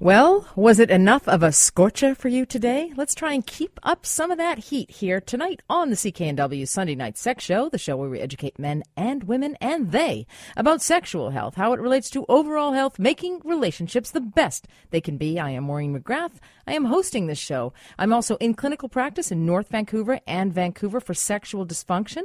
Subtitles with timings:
[0.00, 2.92] Well, was it enough of a scorcher for you today?
[2.96, 6.94] Let's try and keep up some of that heat here tonight on the CKNW Sunday
[6.94, 11.30] Night Sex Show, the show where we educate men and women and they about sexual
[11.30, 15.36] health, how it relates to overall health, making relationships the best they can be.
[15.36, 16.38] I am Maureen McGrath.
[16.64, 17.72] I am hosting this show.
[17.98, 22.22] I'm also in clinical practice in North Vancouver and Vancouver for sexual dysfunction.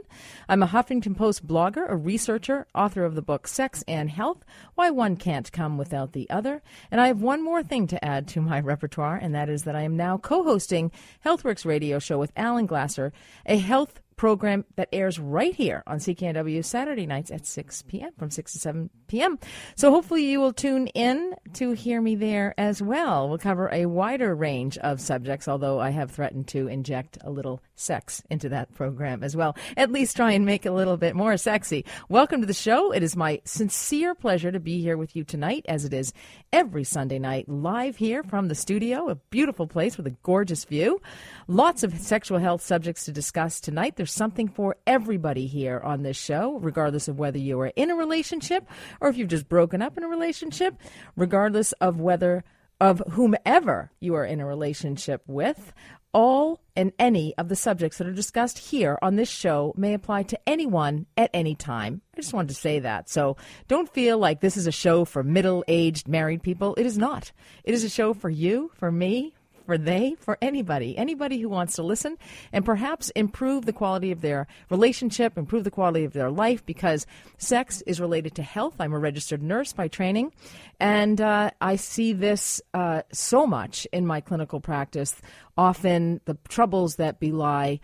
[0.48, 4.44] I'm a Huffington Post blogger, a researcher, author of the book Sex and Health
[4.76, 6.62] Why One Can't Come Without the Other.
[6.92, 9.76] And I have one more thing to add to my repertoire, and that is that
[9.76, 10.92] I am now co hosting
[11.26, 13.14] HealthWorks radio show with Alan Glasser,
[13.46, 18.12] a health program that airs right here on CKNW Saturday nights at 6 p.m.
[18.18, 19.40] from 6 to 7 p.m.
[19.76, 23.30] So hopefully you will tune in to hear me there as well.
[23.30, 27.62] We'll cover a wider range of subjects, although I have threatened to inject a little
[27.76, 29.56] sex into that program as well.
[29.78, 31.86] At least try and make it a little bit more sexy.
[32.10, 32.92] Welcome to the show.
[32.92, 36.14] It is my sincere pleasure to be here with you tonight, as it is
[36.52, 41.02] every Sunday night, live here from the studio, a beautiful place with a gorgeous view.
[41.48, 43.96] Lots of sexual health subjects to discuss tonight.
[43.96, 47.96] There's something for everybody here on this show, regardless of whether you are in a
[47.96, 48.68] relationship
[49.02, 50.76] or if you've just broken up in a relationship,
[51.16, 52.44] regardless of whether
[52.80, 55.74] of whomever you are in a relationship with.
[56.14, 60.24] All and any of the subjects that are discussed here on this show may apply
[60.24, 62.02] to anyone at any time.
[62.14, 63.10] I just wanted to say that.
[63.10, 66.76] So don't feel like this is a show for middle aged married people.
[66.76, 67.32] It is not.
[67.64, 69.34] It is a show for you, for me,
[69.66, 72.18] for they, for anybody, anybody who wants to listen
[72.52, 77.06] and perhaps improve the quality of their relationship, improve the quality of their life because
[77.38, 78.76] sex is related to health.
[78.80, 80.34] I'm a registered nurse by training,
[80.80, 85.16] and uh, I see this uh, so much in my clinical practice.
[85.58, 87.80] Often the troubles that belie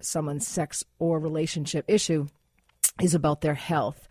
[0.00, 2.26] someone's sex or relationship issue
[3.00, 4.08] is about their health.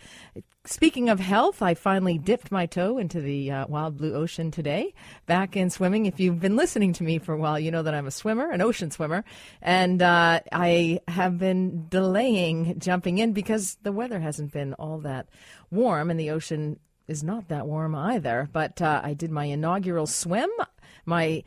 [0.65, 4.93] Speaking of health, I finally dipped my toe into the uh, wild blue ocean today,
[5.25, 6.05] back in swimming.
[6.05, 8.51] If you've been listening to me for a while, you know that I'm a swimmer,
[8.51, 9.23] an ocean swimmer,
[9.59, 15.29] and uh, I have been delaying jumping in because the weather hasn't been all that
[15.71, 18.47] warm, and the ocean is not that warm either.
[18.53, 20.51] But uh, I did my inaugural swim,
[21.05, 21.43] my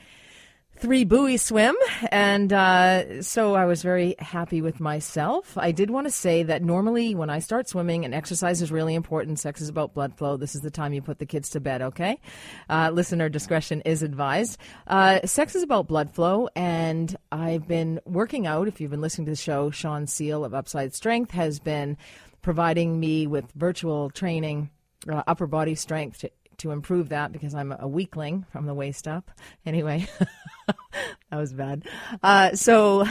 [0.77, 1.77] three buoy swim,
[2.11, 5.57] and uh, so I was very happy with myself.
[5.57, 8.95] I did want to say that normally when I start swimming, and exercise is really
[8.95, 10.37] important, sex is about blood flow.
[10.37, 11.83] This is the time you put the kids to bed.
[11.83, 12.19] Okay,
[12.69, 14.59] uh, listener discretion is advised.
[14.87, 18.69] Uh, sex is about blood flow, and I've been working out.
[18.69, 21.97] If you've been listening to the show, Sean Seal of Upside Strength has been
[22.43, 24.71] providing me with virtual training.
[25.07, 26.25] Uh, upper body strength
[26.59, 29.31] to improve that because I'm a weakling from the waist up.
[29.67, 30.07] Anyway,
[30.67, 31.87] that was bad.
[32.23, 33.05] Uh, so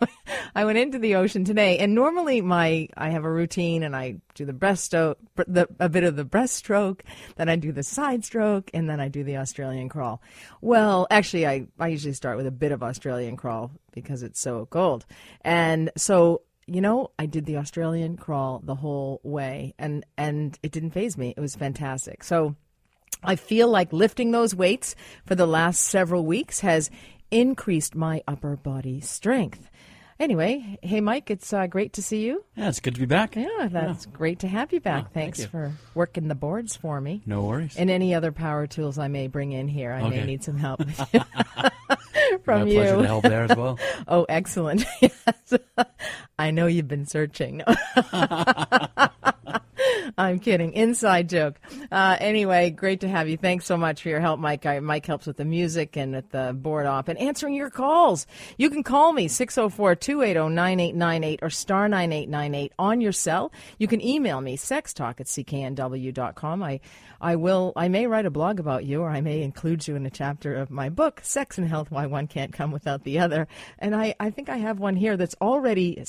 [0.54, 4.16] I went into the ocean today, and normally my I have a routine, and I
[4.34, 7.00] do the breaststroke, the, a bit of the breaststroke,
[7.36, 10.22] then I do the side stroke, and then I do the Australian crawl.
[10.60, 14.66] Well, actually, I I usually start with a bit of Australian crawl because it's so
[14.66, 15.06] cold,
[15.42, 20.70] and so you know, I did the Australian crawl the whole way, and and it
[20.70, 21.32] didn't phase me.
[21.36, 22.22] It was fantastic.
[22.22, 22.56] So
[23.22, 24.94] I feel like lifting those weights
[25.26, 26.90] for the last several weeks has
[27.30, 29.68] increased my upper body strength.
[30.20, 32.44] Anyway, hey Mike, it's uh, great to see you.
[32.56, 33.36] Yeah, it's good to be back.
[33.36, 34.12] Yeah, that's yeah.
[34.12, 35.04] great to have you back.
[35.06, 37.22] Oh, Thanks thank for working the boards for me.
[37.24, 37.76] No worries.
[37.76, 40.10] And any other power tools I may bring in here, I okay.
[40.10, 40.82] may need some help
[42.42, 42.74] from My you.
[42.74, 43.78] pleasure to help there as well.
[44.08, 44.84] oh, excellent!
[45.00, 45.54] yes,
[46.36, 47.62] I know you've been searching.
[50.16, 50.72] I'm kidding.
[50.72, 51.60] Inside joke.
[51.90, 53.36] Uh, anyway, great to have you.
[53.36, 54.64] Thanks so much for your help, Mike.
[54.66, 58.26] I, Mike helps with the music and with the board op and answering your calls.
[58.56, 63.52] You can call me 604 280 9898 or star 9898 on your cell.
[63.78, 66.62] You can email me sextalk at cknw.com.
[66.62, 66.80] I
[67.20, 67.72] I will.
[67.74, 70.54] I may write a blog about you, or I may include you in a chapter
[70.54, 73.48] of my book, "Sex and Health: Why One Can't Come Without the Other."
[73.78, 76.02] And I, I think I have one here that's already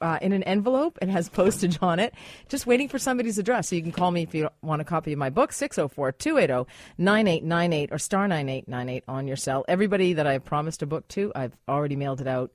[0.00, 2.14] uh, in an envelope and has postage on it,
[2.48, 3.68] just waiting for somebody's address.
[3.68, 7.98] So you can call me if you want a copy of my book, 604-280-9898 or
[7.98, 9.64] star 9898 on your cell.
[9.68, 12.50] Everybody that I've promised a book to, I've already mailed it out,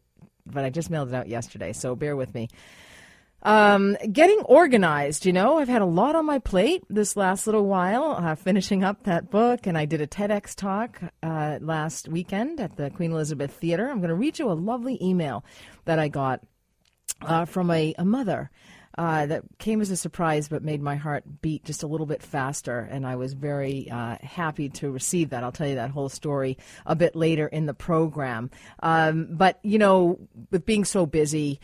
[0.46, 1.72] but I just mailed it out yesterday.
[1.72, 2.50] So bear with me.
[3.44, 7.66] Um, getting organized, you know, I've had a lot on my plate this last little
[7.66, 12.60] while, uh, finishing up that book, and I did a TEDx talk uh, last weekend
[12.60, 13.90] at the Queen Elizabeth Theater.
[13.90, 15.44] I'm going to read you a lovely email
[15.86, 16.42] that I got
[17.22, 18.52] uh, from a, a mother.
[18.98, 22.22] Uh, that came as a surprise, but made my heart beat just a little bit
[22.22, 25.44] faster, and I was very uh, happy to receive that.
[25.44, 28.50] I'll tell you that whole story a bit later in the program.
[28.84, 30.20] Um, but you know,
[30.52, 31.60] with being so busy,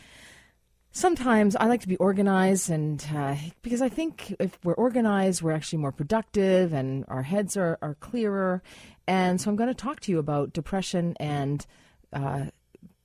[0.92, 5.52] sometimes I like to be organized, and uh, because I think if we're organized, we're
[5.52, 8.64] actually more productive and our heads are, are clearer.
[9.08, 11.66] And so I'm going to talk to you about depression and
[12.12, 12.46] uh,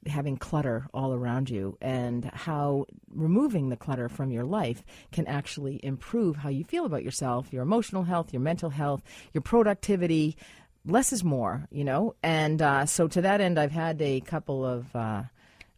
[0.07, 4.83] having clutter all around you and how removing the clutter from your life
[5.13, 9.03] can actually improve how you feel about yourself, your emotional health, your mental health,
[9.33, 10.37] your productivity.
[10.85, 12.17] Less is more, you know?
[12.23, 15.23] And uh, so to that end, I've had a couple of uh,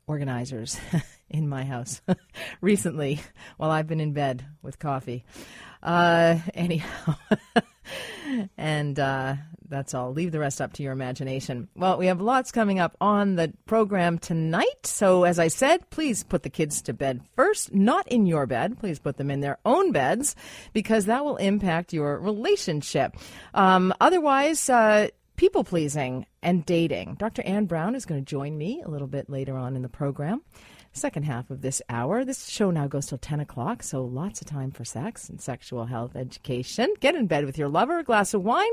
[0.06, 0.78] organizers
[1.30, 2.00] in my house
[2.60, 3.20] recently
[3.56, 5.24] while I've been in bed with coffee.
[5.82, 7.16] Uh, anyhow.
[8.56, 9.34] and uh,
[9.68, 10.12] that's all.
[10.12, 11.68] Leave the rest up to your imagination.
[11.74, 14.84] Well, we have lots coming up on the program tonight.
[14.86, 18.78] So, as I said, please put the kids to bed first, not in your bed.
[18.78, 20.36] Please put them in their own beds
[20.72, 23.16] because that will impact your relationship.
[23.54, 27.16] Um, otherwise, uh, people pleasing and dating.
[27.18, 27.42] Dr.
[27.42, 30.42] Ann Brown is going to join me a little bit later on in the program
[30.96, 32.24] second half of this hour.
[32.24, 35.84] This show now goes till 10 o'clock, so lots of time for sex and sexual
[35.86, 36.92] health education.
[37.00, 38.72] Get in bed with your lover, a glass of wine,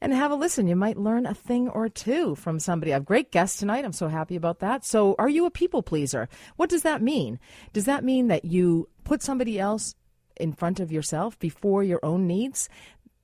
[0.00, 0.68] and have a listen.
[0.68, 2.92] You might learn a thing or two from somebody.
[2.92, 3.84] I have great guests tonight.
[3.84, 4.84] I'm so happy about that.
[4.84, 6.28] So, are you a people pleaser?
[6.56, 7.38] What does that mean?
[7.72, 9.94] Does that mean that you put somebody else
[10.36, 12.68] in front of yourself before your own needs?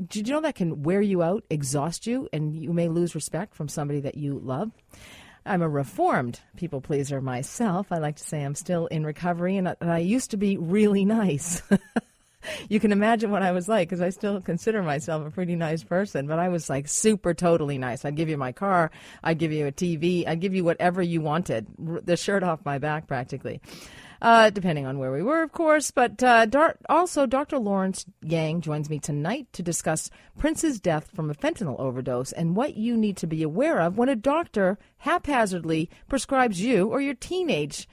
[0.05, 3.55] Did you know that can wear you out, exhaust you, and you may lose respect
[3.55, 4.73] from somebody that you love?
[5.47, 7.93] I'm a reformed people pleaser myself.
[7.93, 10.57] I like to say I'm still in recovery, and I, and I used to be
[10.57, 11.63] really nice.
[12.69, 15.83] You can imagine what I was like because I still consider myself a pretty nice
[15.83, 18.05] person, but I was like super totally nice.
[18.05, 18.91] I'd give you my car,
[19.23, 22.79] I'd give you a TV, I'd give you whatever you wanted, the shirt off my
[22.79, 23.61] back practically
[24.25, 25.91] uh, depending on where we were, of course.
[25.91, 27.59] But uh, dar- also, Dr.
[27.59, 32.75] Lawrence Yang joins me tonight to discuss Prince's death from a fentanyl overdose and what
[32.75, 37.87] you need to be aware of when a doctor haphazardly prescribes you or your teenage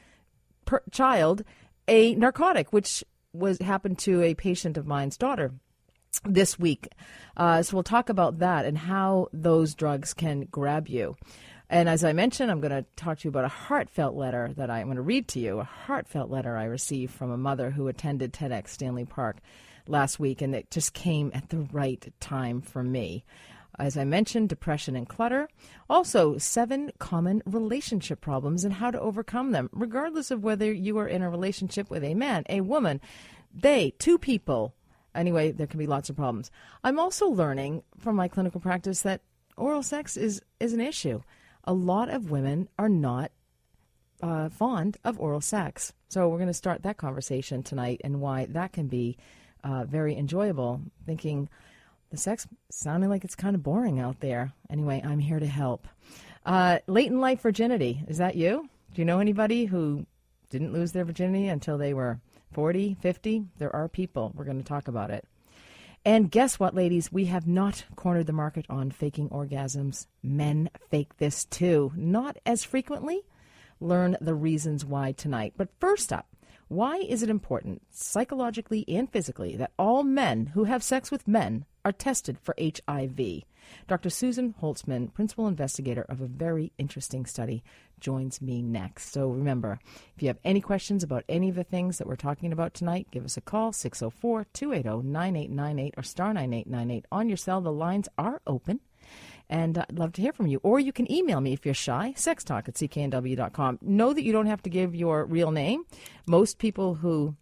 [0.66, 1.44] per- child
[1.90, 3.04] a narcotic, which
[3.34, 5.54] was happened to a patient of mine's daughter
[6.26, 6.90] this week.
[7.38, 11.16] Uh, so we'll talk about that and how those drugs can grab you.
[11.70, 14.70] And as I mentioned, I'm going to talk to you about a heartfelt letter that
[14.70, 17.72] I, am going to read to you, a heartfelt letter I received from a mother
[17.72, 19.38] who attended TEDx Stanley Park
[19.88, 23.24] last week, and it just came at the right time for me.
[23.80, 25.48] As I mentioned, depression and clutter.
[25.90, 31.08] Also, seven common relationship problems and how to overcome them, regardless of whether you are
[31.08, 33.02] in a relationship with a man, a woman,
[33.54, 34.74] they, two people.
[35.16, 36.52] Anyway, there can be lots of problems.
[36.84, 39.22] I'm also learning from my clinical practice that
[39.58, 41.22] oral sex is, is an issue
[41.64, 43.32] a lot of women are not
[44.22, 45.94] uh, fond of oral sex.
[46.10, 49.18] So we're going to start that conversation tonight and why that can be
[49.64, 50.82] uh, very enjoyable.
[51.06, 51.50] Thinking
[52.12, 54.52] the sex sounding like it's kind of boring out there.
[54.70, 55.88] Anyway, I'm here to help.
[56.46, 58.70] Uh, late in life virginity, is that you?
[58.94, 60.06] Do you know anybody who
[60.50, 62.20] didn't lose their virginity until they were
[62.52, 63.46] 40, 50?
[63.58, 64.34] There are people.
[64.36, 65.26] We're going to talk about it.
[66.04, 67.12] And guess what, ladies?
[67.12, 70.08] We have not cornered the market on faking orgasms.
[70.22, 71.94] Men fake this too.
[71.96, 73.22] Not as frequently.
[73.80, 75.54] Learn the reasons why tonight.
[75.56, 76.28] But first up,
[76.68, 81.66] why is it important, psychologically and physically, that all men who have sex with men
[81.84, 83.44] are tested for HIV?
[83.88, 84.10] Dr.
[84.10, 87.64] Susan Holtzman, principal investigator of a very interesting study,
[88.00, 89.12] joins me next.
[89.12, 89.80] So remember,
[90.16, 93.08] if you have any questions about any of the things that we're talking about tonight,
[93.12, 97.62] give us a call 604 280 9898 or star 9898 on your cell.
[97.62, 98.80] The lines are open.
[99.50, 100.60] And uh, I'd love to hear from you.
[100.64, 103.80] Or you can email me if you're shy, sextalk at cknw.com.
[103.82, 105.84] Know that you don't have to give your real name.
[106.26, 107.36] Most people who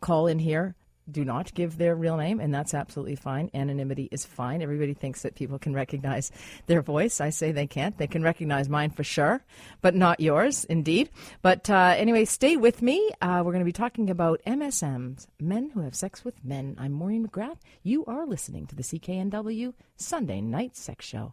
[0.00, 0.74] call in here
[1.10, 3.50] do not give their real name, and that's absolutely fine.
[3.54, 4.62] Anonymity is fine.
[4.62, 6.30] Everybody thinks that people can recognize
[6.66, 7.20] their voice.
[7.20, 7.96] I say they can't.
[7.98, 9.42] They can recognize mine for sure,
[9.80, 11.10] but not yours, indeed.
[11.42, 13.10] But uh, anyway, stay with me.
[13.20, 16.76] Uh, we're going to be talking about MSMs, men who have sex with men.
[16.78, 17.58] I'm Maureen McGrath.
[17.82, 21.32] You are listening to the CKNW Sunday Night Sex Show.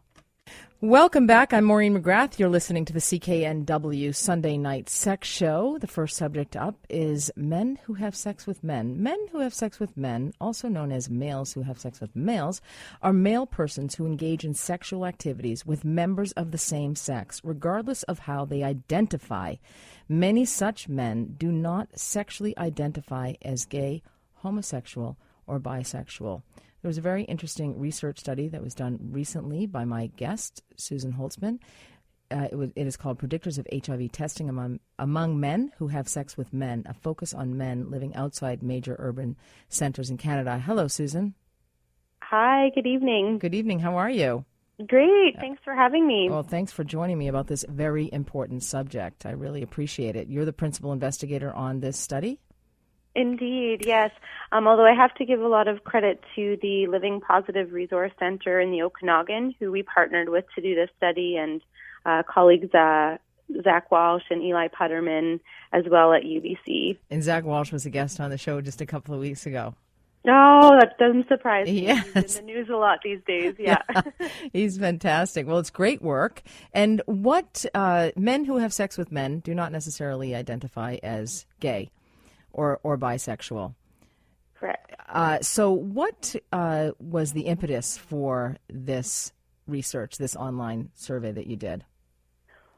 [0.87, 1.51] Welcome back.
[1.51, 2.37] I'm Maureen McGrath.
[2.37, 5.79] You're listening to the CKNW Sunday Night Sex Show.
[5.79, 9.01] The first subject up is men who have sex with men.
[9.01, 12.61] Men who have sex with men, also known as males who have sex with males,
[13.01, 18.03] are male persons who engage in sexual activities with members of the same sex, regardless
[18.03, 19.55] of how they identify.
[20.07, 24.03] Many such men do not sexually identify as gay,
[24.35, 26.41] homosexual, or bisexual.
[26.81, 31.13] There was a very interesting research study that was done recently by my guest, Susan
[31.13, 31.59] Holtzman.
[32.31, 36.07] Uh, it, was, it is called Predictors of HIV Testing Among, Among Men Who Have
[36.07, 39.35] Sex with Men, a focus on men living outside major urban
[39.69, 40.59] centers in Canada.
[40.59, 41.35] Hello, Susan.
[42.21, 43.37] Hi, good evening.
[43.39, 43.79] Good evening.
[43.79, 44.45] How are you?
[44.87, 45.35] Great.
[45.39, 46.27] Thanks for having me.
[46.29, 49.25] Well, thanks for joining me about this very important subject.
[49.25, 50.27] I really appreciate it.
[50.27, 52.41] You're the principal investigator on this study.
[53.15, 54.11] Indeed, yes.
[54.51, 58.11] Um, although I have to give a lot of credit to the Living Positive Resource
[58.19, 61.61] Center in the Okanagan, who we partnered with to do this study, and
[62.05, 63.17] uh, colleagues uh,
[63.63, 65.39] Zach Walsh and Eli Puterman
[65.71, 66.97] as well at UBC.
[67.09, 69.75] And Zach Walsh was a guest on the show just a couple of weeks ago.
[70.27, 71.83] Oh, that doesn't surprise me.
[71.83, 72.07] Yes.
[72.13, 73.53] He's in the news a lot these days.
[73.59, 73.81] Yeah.
[74.53, 75.45] He's fantastic.
[75.45, 76.41] Well, it's great work.
[76.73, 81.91] And what uh, men who have sex with men do not necessarily identify as gay
[82.55, 83.75] or, or bisexual.
[84.55, 84.93] Correct.
[85.07, 89.33] Uh, so, what uh, was the impetus for this
[89.67, 91.83] research, this online survey that you did?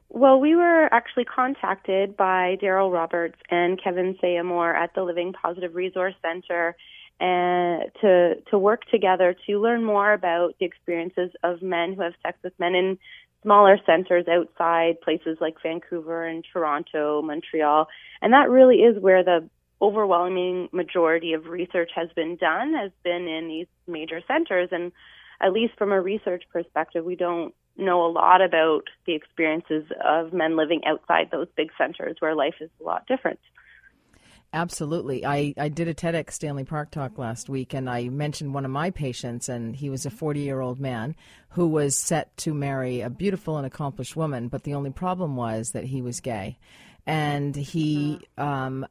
[0.09, 5.75] Well, we were actually contacted by Daryl Roberts and Kevin Sayamore at the Living Positive
[5.75, 6.75] Resource Center
[7.19, 12.13] and to to work together to learn more about the experiences of men who have
[12.23, 12.97] sex with men in
[13.41, 17.87] smaller centers outside places like Vancouver and Toronto, Montreal,
[18.21, 19.49] and that really is where the
[19.81, 24.91] overwhelming majority of research has been done has been in these major centers and
[25.41, 30.33] at least from a research perspective we don't know a lot about the experiences of
[30.33, 33.39] men living outside those big centers where life is a lot different.
[34.53, 35.25] Absolutely.
[35.25, 38.71] I, I did a TEDx Stanley Park talk last week, and I mentioned one of
[38.71, 41.15] my patients, and he was a 40 year old man
[41.49, 45.71] who was set to marry a beautiful and accomplished woman, but the only problem was
[45.71, 46.57] that he was gay.
[47.05, 48.85] And he um,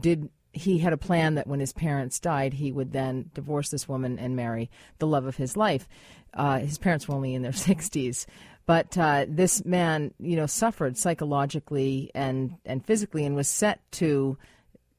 [0.00, 0.30] did.
[0.52, 4.20] He had a plan that when his parents died, he would then divorce this woman
[4.20, 5.88] and marry the love of his life.
[6.32, 8.26] Uh, his parents were only in their 60s,
[8.66, 14.38] but uh, this man, you know, suffered psychologically and and physically, and was set to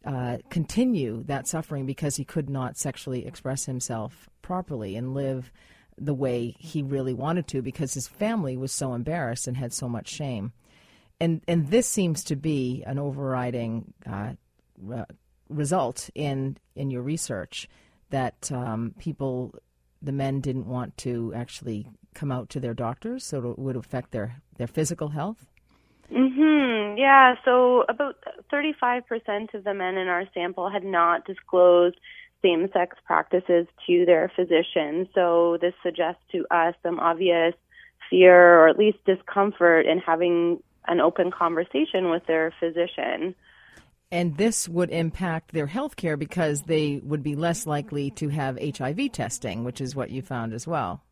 [0.05, 5.51] uh, continue that suffering because he could not sexually express himself properly and live
[5.97, 9.89] the way he really wanted to because his family was so embarrassed and had so
[9.89, 10.53] much shame.
[11.19, 14.33] And and this seems to be an overriding uh,
[14.81, 15.05] re-
[15.49, 17.67] result in in your research
[18.09, 19.55] that um, people,
[20.01, 24.11] the men, didn't want to actually come out to their doctors, so it would affect
[24.11, 25.47] their their physical health.
[26.11, 26.97] Mhm.
[26.97, 28.15] Yeah, so about
[28.51, 31.97] 35% of the men in our sample had not disclosed
[32.41, 35.09] same-sex practices to their physician.
[35.15, 37.55] So this suggests to us some obvious
[38.09, 43.33] fear or at least discomfort in having an open conversation with their physician.
[44.11, 48.57] And this would impact their health care because they would be less likely to have
[48.61, 51.03] HIV testing, which is what you found as well.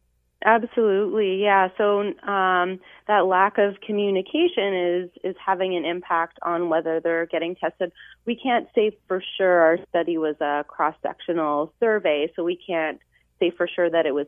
[0.46, 1.70] Absolutely, yeah.
[1.78, 7.56] So um, that lack of communication is is having an impact on whether they're getting
[7.56, 7.94] tested.
[8.26, 9.62] We can't say for sure.
[9.62, 13.00] Our study was a cross sectional survey, so we can't
[13.40, 14.28] say for sure that it was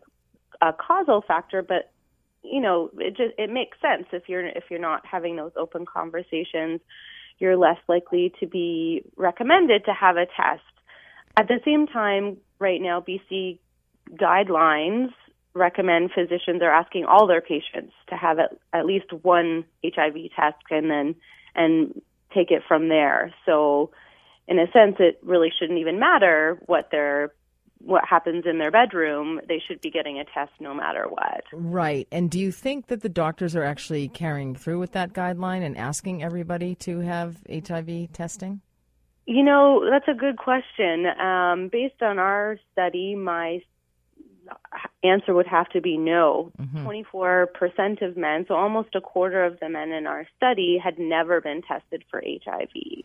[0.61, 1.61] a causal factor.
[1.61, 1.91] But
[2.43, 5.85] you know, it just it makes sense if you're if you're not having those open
[5.85, 6.79] conversations,
[7.39, 10.63] you're less likely to be recommended to have a test.
[11.37, 13.59] At the same time, right now, BC
[14.13, 15.09] guidelines
[15.53, 20.57] recommend physicians are asking all their patients to have at, at least one HIV test
[20.69, 21.15] and then
[21.55, 22.01] and
[22.33, 23.33] take it from there.
[23.45, 23.91] So
[24.47, 27.33] in a sense it really shouldn't even matter what their
[27.85, 29.39] what happens in their bedroom.
[29.47, 31.43] They should be getting a test no matter what.
[31.53, 32.07] Right.
[32.11, 35.77] And do you think that the doctors are actually carrying through with that guideline and
[35.77, 38.61] asking everybody to have HIV testing?
[39.27, 41.05] You know, that's a good question.
[41.05, 43.61] Um, based on our study, my
[45.03, 46.51] answer would have to be no.
[46.59, 46.87] Mm-hmm.
[46.87, 51.41] 24% of men, so almost a quarter of the men in our study, had never
[51.41, 53.03] been tested for HIV.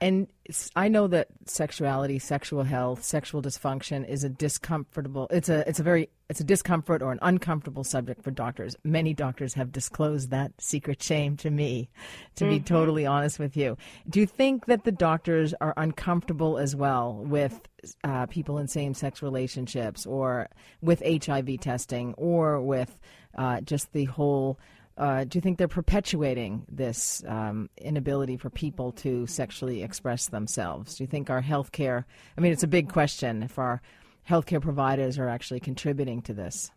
[0.00, 0.28] And
[0.76, 5.26] I know that sexuality, sexual health, sexual dysfunction is a discomfortable.
[5.30, 8.76] It's a it's a very it's a discomfort or an uncomfortable subject for doctors.
[8.84, 11.88] Many doctors have disclosed that secret shame to me.
[12.36, 13.76] To be totally honest with you,
[14.08, 17.60] do you think that the doctors are uncomfortable as well with
[18.04, 20.48] uh, people in same-sex relationships, or
[20.80, 23.00] with HIV testing, or with
[23.36, 24.60] uh, just the whole?
[24.98, 30.96] Uh, do you think they're perpetuating this um, inability for people to sexually express themselves?
[30.96, 32.04] Do you think our healthcare?
[32.36, 33.80] I mean, it's a big question if our
[34.28, 36.72] healthcare providers are actually contributing to this.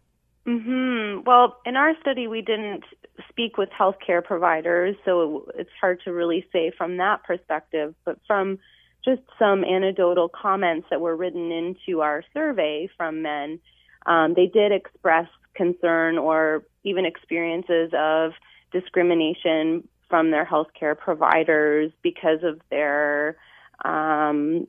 [0.46, 2.84] hmm Well, in our study, we didn't
[3.28, 7.96] speak with healthcare providers, so it's hard to really say from that perspective.
[8.06, 8.60] But from
[9.04, 13.60] just some anecdotal comments that were written into our survey from men,
[14.06, 18.32] um, they did express concern or even experiences of
[18.72, 23.38] discrimination from their healthcare providers because of their
[23.86, 24.68] um,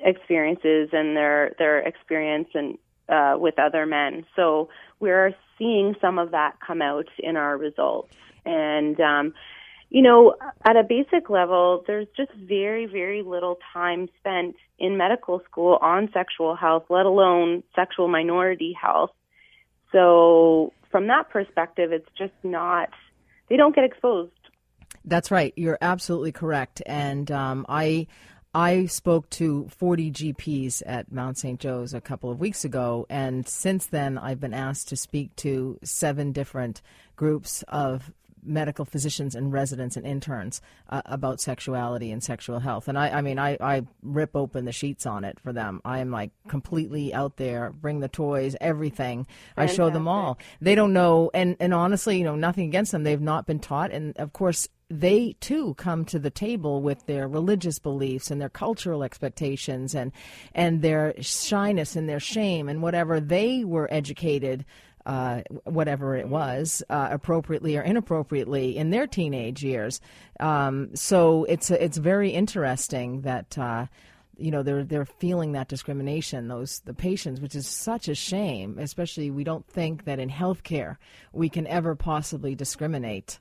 [0.00, 4.24] experiences and their their experience and uh, with other men.
[4.36, 4.68] So
[5.00, 8.14] we're seeing some of that come out in our results.
[8.44, 9.34] And, um,
[9.90, 15.40] you know, at a basic level, there's just very, very little time spent in medical
[15.50, 19.10] school on sexual health, let alone sexual minority health.
[19.92, 22.90] So, from that perspective, it's just not,
[23.48, 24.32] they don't get exposed.
[25.04, 25.52] That's right.
[25.56, 26.82] You're absolutely correct.
[26.86, 28.06] And um, I,
[28.54, 31.60] I spoke to 40 GPs at Mount St.
[31.60, 35.78] Joe's a couple of weeks ago, and since then I've been asked to speak to
[35.82, 36.80] seven different
[37.14, 38.10] groups of
[38.48, 42.88] medical physicians and residents and interns uh, about sexuality and sexual health.
[42.88, 45.80] And I, I mean, I, I rip open the sheets on it for them.
[45.84, 49.26] I am like completely out there, bring the toys, everything.
[49.54, 49.56] Fantastic.
[49.56, 50.38] I show them all.
[50.60, 53.04] They don't know, and, and honestly, you know, nothing against them.
[53.04, 53.92] They've not been taught.
[53.92, 58.48] And of course, they too come to the table with their religious beliefs and their
[58.48, 60.12] cultural expectations and
[60.54, 64.64] and their shyness and their shame and whatever they were educated
[65.06, 70.00] uh, whatever it was, uh, appropriately or inappropriately in their teenage years.
[70.40, 73.56] Um, so it's it's very interesting that.
[73.58, 73.86] Uh,
[74.40, 78.78] you know they're they're feeling that discrimination those the patients which is such a shame
[78.78, 80.96] especially we don't think that in healthcare
[81.32, 83.40] we can ever possibly discriminate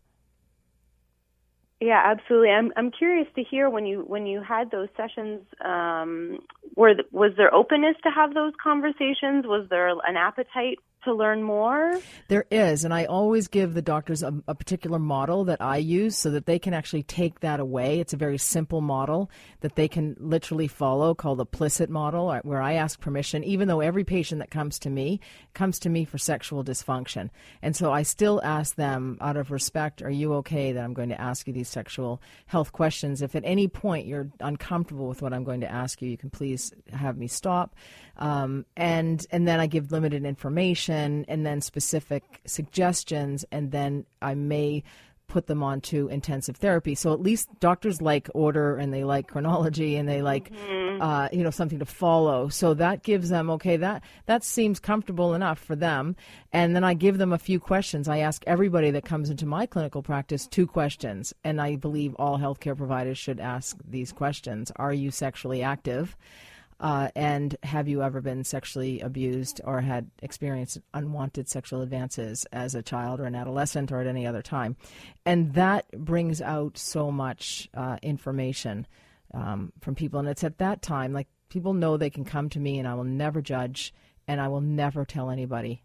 [1.80, 2.50] yeah, absolutely.
[2.50, 5.42] I'm I'm curious to hear when you when you had those sessions.
[5.64, 6.40] Um,
[6.76, 9.46] were was there openness to have those conversations?
[9.46, 12.00] Was there an appetite to learn more?
[12.28, 16.18] There is, and I always give the doctors a, a, particular model that I use
[16.18, 18.00] so that they can actually take that away.
[18.00, 19.30] It's a very simple model
[19.62, 23.68] that they can literally follow called the PLISSIT model, uh, where I ask permission, even
[23.68, 25.20] though every patient that comes to me
[25.54, 27.30] comes to me for sexual dysfunction.
[27.62, 31.10] And so I still ask them out of respect, are you okay that I'm going
[31.10, 33.22] to ask you these sexual health questions?
[33.22, 36.30] If at any point you're uncomfortable with what I'm going to ask you, you can
[36.30, 37.76] please have me stop.
[38.17, 44.36] Um, and and then I give limited information and then specific suggestions, and then I
[44.36, 44.83] may
[45.27, 46.95] put them onto intensive therapy.
[46.95, 51.01] So at least doctors like order and they like chronology and they like mm-hmm.
[51.01, 52.50] uh, you know something to follow.
[52.50, 56.15] So that gives them okay that that seems comfortable enough for them.
[56.53, 58.07] And then I give them a few questions.
[58.07, 62.39] I ask everybody that comes into my clinical practice two questions, and I believe all
[62.39, 66.15] healthcare providers should ask these questions: Are you sexually active?
[66.80, 72.76] Uh, and have you ever been sexually abused or had experienced unwanted sexual advances as
[72.76, 74.76] a child or an adolescent or at any other time?
[75.26, 78.86] And that brings out so much uh, information
[79.34, 80.20] um, from people.
[80.20, 82.94] And it's at that time, like, people know they can come to me and I
[82.94, 83.94] will never judge
[84.28, 85.84] and I will never tell anybody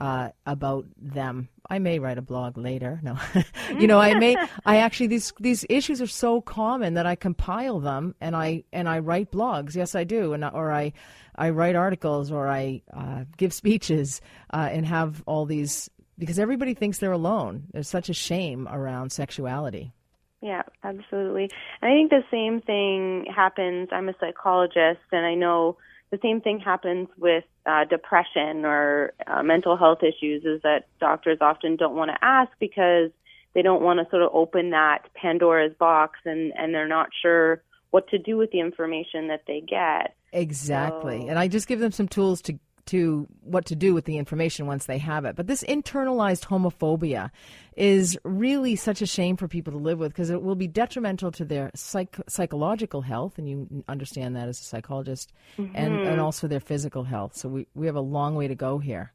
[0.00, 1.48] uh, about them.
[1.70, 3.00] I may write a blog later.
[3.02, 3.18] No,
[3.78, 4.36] you know, I may.
[4.66, 8.88] I actually these these issues are so common that I compile them and I and
[8.88, 9.74] I write blogs.
[9.74, 10.92] Yes, I do, and or I
[11.36, 14.20] I write articles or I uh, give speeches
[14.52, 17.64] uh, and have all these because everybody thinks they're alone.
[17.72, 19.92] There's such a shame around sexuality.
[20.40, 21.50] Yeah, absolutely.
[21.82, 23.88] And I think the same thing happens.
[23.92, 25.76] I'm a psychologist, and I know
[26.10, 31.38] the same thing happens with uh, depression or uh, mental health issues is that doctors
[31.40, 33.10] often don't want to ask because
[33.54, 37.62] they don't want to sort of open that Pandora's box and, and they're not sure
[37.90, 40.14] what to do with the information that they get.
[40.32, 41.22] Exactly.
[41.22, 42.58] So, and I just give them some tools to
[42.88, 45.36] to what to do with the information once they have it.
[45.36, 47.30] But this internalized homophobia
[47.76, 51.30] is really such a shame for people to live with because it will be detrimental
[51.32, 55.74] to their psych- psychological health, and you understand that as a psychologist, mm-hmm.
[55.76, 57.36] and, and also their physical health.
[57.36, 59.12] So we, we have a long way to go here.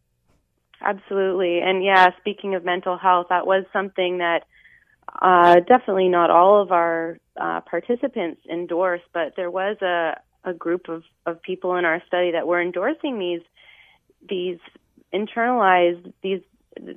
[0.82, 1.60] Absolutely.
[1.60, 4.44] And yeah, speaking of mental health, that was something that
[5.22, 10.90] uh, definitely not all of our uh, participants endorsed, but there was a, a group
[10.90, 13.42] of, of people in our study that were endorsing these
[14.28, 14.60] these
[15.14, 16.42] internalized these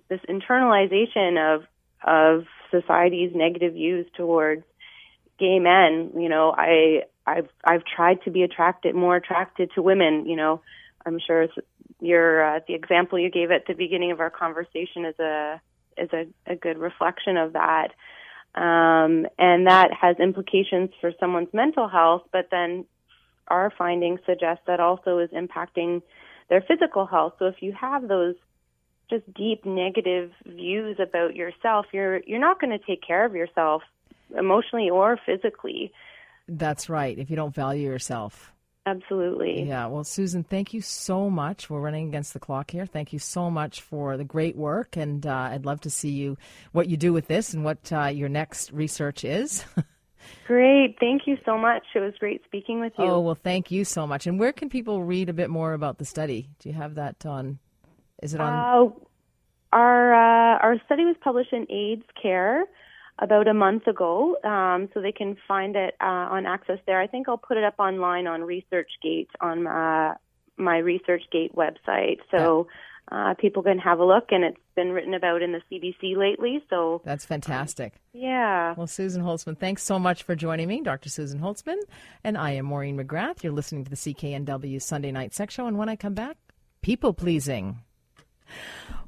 [0.09, 1.65] this internalization of
[2.07, 4.65] of society's negative views towards
[5.39, 6.13] gay men.
[6.17, 10.27] You know, I I've I've tried to be attracted more attracted to women.
[10.27, 10.63] You know,
[11.05, 11.49] I'm sure
[12.01, 15.61] your uh, the example you gave at the beginning of our conversation is a
[15.97, 17.89] is a, a good reflection of that.
[18.55, 22.87] Um, and that has implications for someone's mental health, but then
[23.49, 26.01] our findings suggest that also is impacting
[26.49, 27.35] their physical health.
[27.39, 28.35] So if you have those
[29.09, 33.83] just deep negative views about yourself, you're you're not going to take care of yourself
[34.37, 35.93] emotionally or physically.
[36.49, 37.19] That's right.
[37.19, 38.53] If you don't value yourself.
[38.87, 39.65] Absolutely.
[39.65, 39.87] Yeah.
[39.87, 41.69] Well, Susan, thank you so much.
[41.69, 42.87] We're running against the clock here.
[42.87, 46.39] Thank you so much for the great work, and uh, I'd love to see you
[46.71, 49.65] what you do with this and what uh, your next research is.
[50.47, 50.97] Great.
[51.01, 51.83] Thank you so much.
[51.95, 53.05] It was great speaking with you.
[53.05, 54.27] Oh, well, thank you so much.
[54.27, 56.49] And where can people read a bit more about the study?
[56.61, 57.59] Do you have that on?
[58.23, 58.53] Is it on?
[58.53, 58.91] Uh,
[59.73, 62.65] our uh, our study was published in AIDS Care
[63.19, 67.01] about a month ago, um, so they can find it uh, on Access there.
[67.01, 70.15] I think I'll put it up online on ResearchGate on uh,
[70.57, 72.69] my ResearchGate website, so
[73.11, 74.27] uh, people can have a look.
[74.31, 77.95] And it's been written about in the CBC lately, so That's fantastic.
[78.37, 78.75] Yeah.
[78.77, 81.09] Well, Susan Holtzman, thanks so much for joining me, Dr.
[81.09, 81.79] Susan Holtzman.
[82.23, 83.43] And I am Maureen McGrath.
[83.43, 85.67] You're listening to the CKNW Sunday Night Sex Show.
[85.67, 86.37] And when I come back,
[86.83, 87.79] people pleasing.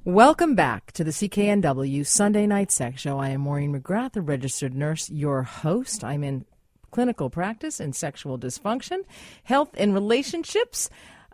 [0.05, 3.19] Welcome back to the CKNW Sunday Night Sex Show.
[3.19, 6.03] I am Maureen McGrath, a registered nurse, your host.
[6.03, 6.47] I'm in
[6.91, 9.01] clinical practice in sexual dysfunction,
[9.43, 10.89] health and relationships.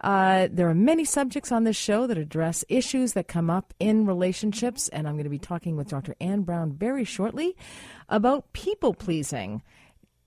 [0.04, 4.04] Uh, there are many subjects on this show that address issues that come up in
[4.04, 6.14] relationships, and I'm going to be talking with Dr.
[6.20, 7.56] Ann Brown very shortly
[8.10, 9.62] about people pleasing.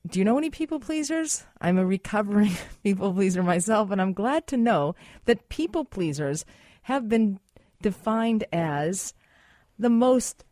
[0.07, 1.45] Do you know any people pleasers?
[1.61, 6.43] I'm a recovering people pleaser myself, and I'm glad to know that people pleasers
[6.81, 7.39] have been
[7.79, 9.13] defined as
[9.77, 10.43] the most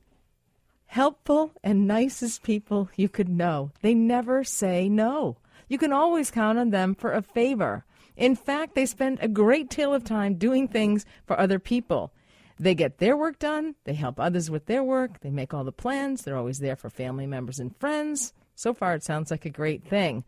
[0.86, 3.72] helpful and nicest people you could know.
[3.82, 5.38] They never say no.
[5.68, 7.86] You can always count on them for a favor.
[8.16, 12.14] In fact, they spend a great deal of time doing things for other people.
[12.58, 15.74] They get their work done, they help others with their work, they make all the
[15.74, 18.34] plans, they're always there for family members and friends.
[18.56, 20.24] So far, it sounds like a great thing.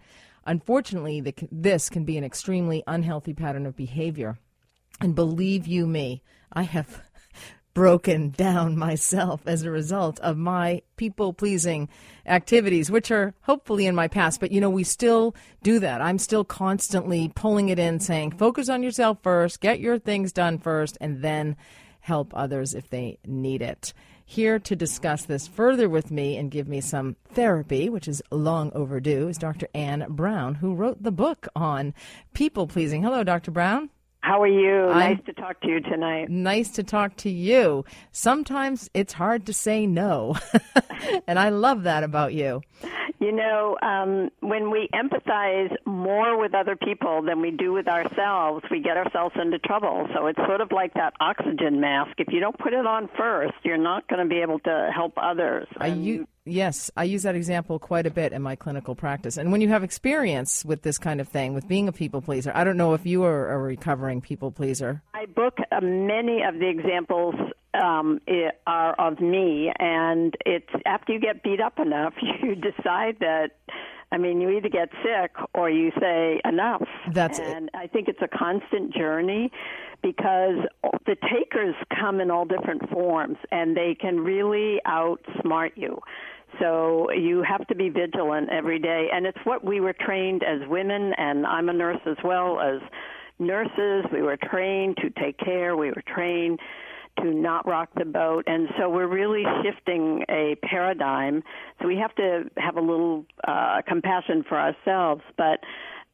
[0.46, 4.38] Unfortunately, the, this can be an extremely unhealthy pattern of behavior.
[5.00, 6.22] And believe you me,
[6.52, 7.02] I have
[7.78, 11.88] broken down myself as a result of my people pleasing
[12.26, 14.40] activities, which are hopefully in my past.
[14.40, 16.02] But you know, we still do that.
[16.02, 20.58] I'm still constantly pulling it in, saying, focus on yourself first, get your things done
[20.58, 21.56] first, and then
[22.00, 23.94] help others if they need it.
[24.26, 28.72] Here to discuss this further with me and give me some therapy, which is long
[28.74, 29.68] overdue, is Dr.
[29.76, 31.94] Ann Brown, who wrote the book on
[32.34, 33.04] people pleasing.
[33.04, 33.52] Hello, Dr.
[33.52, 33.92] Brown.
[34.28, 34.88] How are you?
[34.88, 36.30] I'm- nice to talk to you tonight.
[36.30, 37.86] Nice to talk to you.
[38.12, 40.36] Sometimes it's hard to say no.
[41.28, 42.62] and I love that about you.
[43.20, 48.66] You know, um, when we empathize more with other people than we do with ourselves,
[48.70, 50.08] we get ourselves into trouble.
[50.14, 52.12] So it's sort of like that oxygen mask.
[52.18, 55.14] If you don't put it on first, you're not going to be able to help
[55.16, 55.68] others.
[55.78, 59.38] I And u- yes, I use that example quite a bit in my clinical practice.
[59.38, 62.52] And when you have experience with this kind of thing, with being a people pleaser,
[62.56, 65.02] I don't know if you are a recovering people pleaser.
[65.14, 67.36] I book uh, many of the examples
[67.74, 68.20] um,
[68.66, 73.52] are of me, and it's after you get beat up enough, you decide that.
[74.10, 76.88] I mean, you either get sick or you say enough.
[77.12, 77.46] That's it.
[77.46, 79.52] and I think it's a constant journey
[80.02, 80.66] because
[81.06, 86.00] the takers come in all different forms, and they can really outsmart you.
[86.60, 90.68] So you have to be vigilant every day, and it's what we were trained as
[90.68, 92.82] women, and I'm a nurse as well as
[93.40, 94.06] nurses.
[94.12, 95.76] We were trained to take care.
[95.76, 96.60] We were trained
[97.22, 98.44] to not rock the boat.
[98.48, 101.44] And so we're really shifting a paradigm.
[101.82, 105.22] So we have to have a little uh, compassion for ourselves.
[105.36, 105.60] But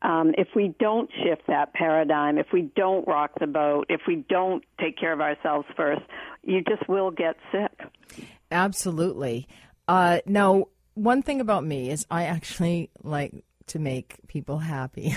[0.01, 4.25] um, if we don't shift that paradigm, if we don't rock the boat, if we
[4.29, 6.01] don't take care of ourselves first,
[6.43, 8.27] you just will get sick.
[8.51, 9.47] Absolutely.
[9.93, 15.13] Uh, now, one thing about me is I actually like to make people happy.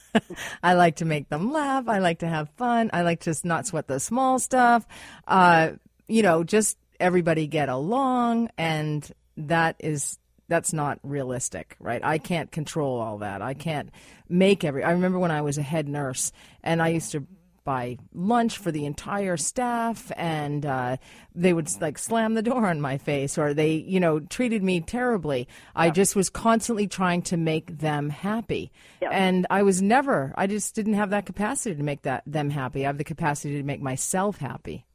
[0.62, 1.88] I like to make them laugh.
[1.88, 2.90] I like to have fun.
[2.92, 4.86] I like to not sweat the small stuff.
[5.26, 5.70] Uh,
[6.08, 12.04] you know, just everybody get along, and that is that's not realistic, right?
[12.04, 13.40] I can't control all that.
[13.40, 13.88] I can't
[14.28, 14.84] make every.
[14.84, 17.26] I remember when I was a head nurse, and I used to
[17.68, 20.96] buy lunch for the entire staff and uh,
[21.34, 24.80] they would like slam the door on my face or they you know treated me
[24.80, 25.46] terribly.
[25.76, 28.72] I just was constantly trying to make them happy.
[29.10, 32.84] And i was never i just didn't have that capacity to make that them happy.
[32.84, 34.86] I have the capacity to make myself happy.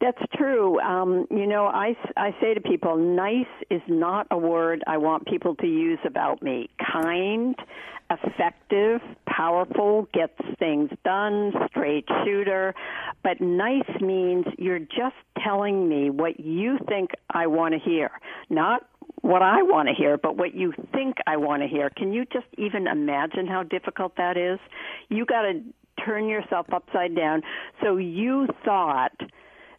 [0.00, 0.80] That's true.
[0.80, 5.26] Um, you know, I, I say to people, nice is not a word I want
[5.26, 6.70] people to use about me.
[6.92, 7.56] Kind,
[8.10, 12.74] effective, powerful, gets things done, straight shooter.
[13.22, 18.10] But nice means you're just telling me what you think I want to hear,
[18.48, 18.82] not
[19.22, 21.90] what I want to hear, but what you think I want to hear.
[21.90, 24.58] Can you just even imagine how difficult that is?
[25.08, 25.62] You got to
[26.04, 27.42] turn yourself upside down.
[27.82, 29.12] So you thought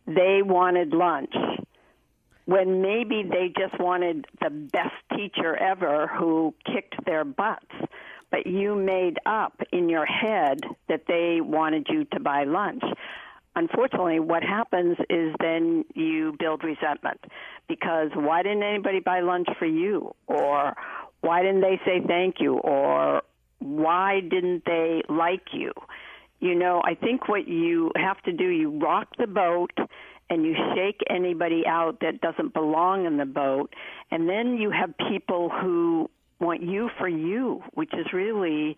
[0.08, 1.34] they wanted lunch
[2.46, 7.65] when maybe they just wanted the best teacher ever who kicked their butts.
[8.32, 12.84] But you made up in your head that they wanted you to buy lunch.
[13.56, 17.20] Unfortunately, what happens is then you build resentment
[17.67, 20.15] because why didn't anybody buy lunch for you?
[20.28, 20.74] Or
[21.20, 23.22] why didn't they say thank you or
[23.60, 25.74] why didn't they like you?
[26.39, 29.72] You know, I think what you have to do, you rock the boat
[30.30, 33.74] and you shake anybody out that doesn't belong in the boat.
[34.10, 36.10] And then you have people who
[36.41, 38.75] want you for you, which is really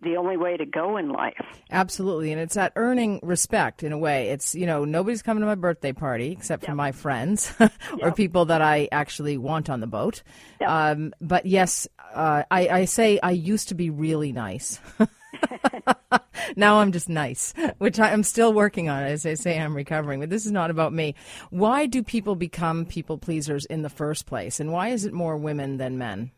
[0.00, 1.44] the only way to go in life.
[1.72, 2.30] Absolutely.
[2.30, 4.28] And it's that earning respect in a way.
[4.28, 8.16] It's, you know, nobody's coming to my birthday party except for my friends or yep.
[8.16, 10.22] people that I actually want on the boat.
[10.60, 10.70] Yep.
[10.70, 14.78] Um, but yes, uh, I, I say I used to be really nice.
[16.56, 19.02] now I'm just nice, which I, am still working on.
[19.02, 21.14] As I say, I'm recovering, but this is not about me.
[21.50, 24.60] Why do people become people pleasers in the first place?
[24.60, 26.30] And why is it more women than men?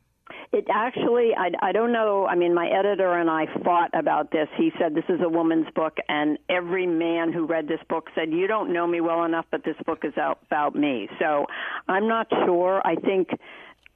[0.52, 2.26] It actually, I, I don't know.
[2.26, 4.48] I mean, my editor and I fought about this.
[4.56, 8.30] He said this is a woman's book, and every man who read this book said,
[8.30, 11.08] You don't know me well enough, but this book is out, about me.
[11.18, 11.46] So
[11.88, 12.80] I'm not sure.
[12.84, 13.28] I think.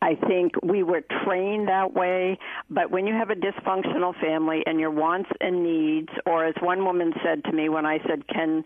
[0.02, 4.78] I think we were trained that way, but when you have a dysfunctional family and
[4.78, 8.64] your wants and needs, or as one woman said to me when I said, Can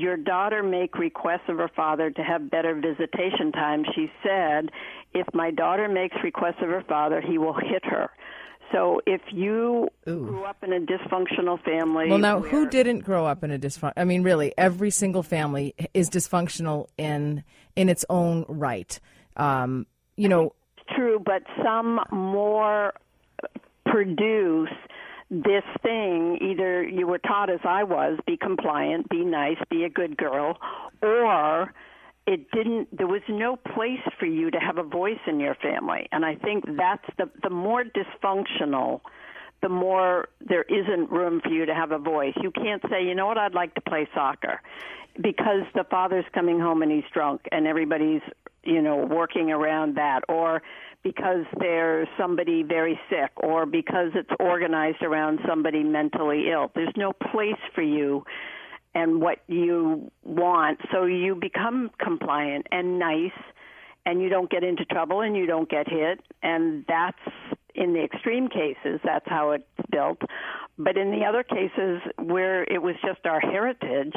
[0.00, 3.84] your daughter make requests of her father to have better visitation time?
[3.94, 4.70] She said,
[5.14, 8.10] if my daughter makes requests of her father, he will hit her.
[8.72, 10.26] So if you Ooh.
[10.26, 12.50] grew up in a dysfunctional family, well, now where...
[12.50, 13.94] who didn't grow up in a dysfunctional?
[13.96, 17.42] I mean, really, every single family is dysfunctional in
[17.74, 18.98] in its own right.
[19.36, 19.86] Um,
[20.16, 20.54] you know,
[20.94, 22.92] true, but some more
[23.86, 24.68] produce
[25.30, 26.38] this thing.
[26.40, 30.58] Either you were taught, as I was, be compliant, be nice, be a good girl,
[31.02, 31.72] or
[32.26, 36.06] it didn't there was no place for you to have a voice in your family.
[36.12, 39.00] And i think that's the the more dysfunctional
[39.62, 42.32] the more there isn't room for you to have a voice.
[42.40, 43.38] You can't say you know what?
[43.38, 44.60] I'd like to play soccer.
[45.20, 48.22] Because the father's coming home and he's drunk and everybody's
[48.62, 50.20] you know working around that.
[50.28, 50.62] Or
[51.02, 57.12] because there's somebody very sick or because it's organized around somebody mentally ill there's no
[57.12, 58.24] place for you
[58.94, 60.80] and what you want.
[60.92, 63.30] So you become compliant and nice,
[64.06, 66.20] and you don't get into trouble and you don't get hit.
[66.42, 67.18] And that's
[67.74, 70.18] in the extreme cases, that's how it's built.
[70.78, 74.14] But in the other cases where it was just our heritage,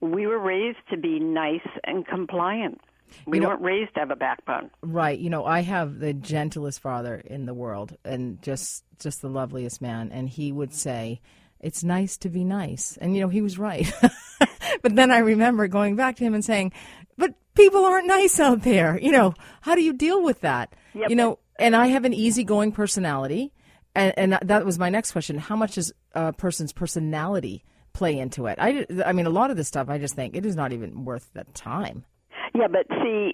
[0.00, 2.80] we were raised to be nice and compliant.
[3.26, 4.70] We you know, weren't raised to have a backbone.
[4.82, 5.18] Right.
[5.18, 9.80] You know, I have the gentlest father in the world and just just the loveliest
[9.80, 11.20] man and he would say,
[11.60, 12.96] it's nice to be nice.
[13.00, 13.90] And, you know, he was right.
[14.82, 16.72] but then I remember going back to him and saying,
[17.16, 18.98] but people aren't nice out there.
[19.00, 20.74] You know, how do you deal with that?
[20.94, 21.10] Yep.
[21.10, 23.52] You know, and I have an easygoing personality.
[23.94, 25.38] And, and that was my next question.
[25.38, 28.58] How much does a person's personality play into it?
[28.60, 31.04] I, I mean, a lot of this stuff, I just think it is not even
[31.04, 32.04] worth the time.
[32.54, 33.32] Yeah, but see,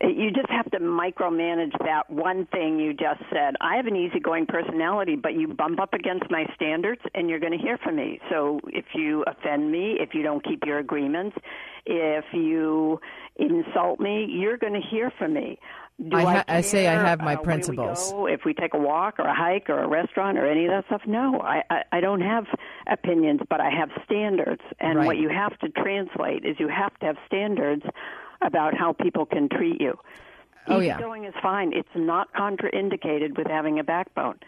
[0.00, 3.54] you just have to micromanage that one thing you just said.
[3.60, 7.52] I have an easygoing personality, but you bump up against my standards and you're going
[7.52, 8.20] to hear from me.
[8.30, 11.36] So if you offend me, if you don't keep your agreements,
[11.86, 13.00] if you
[13.36, 15.58] insult me, you're going to hear from me.
[16.00, 18.12] Do I, ha- I, I, say I have my uh, principles.
[18.16, 20.72] We if we take a walk or a hike or a restaurant or any of
[20.72, 22.46] that stuff, no, I, I, I don't have
[22.88, 24.60] opinions, but I have standards.
[24.80, 25.06] And right.
[25.06, 27.84] what you have to translate is you have to have standards
[28.42, 29.96] about how people can treat you.
[30.66, 31.72] Oh yeah, going is fine.
[31.72, 34.40] It's not contraindicated with having a backbone,